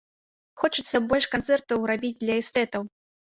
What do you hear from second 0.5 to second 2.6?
Хочацца больш канцэртаў рабіць для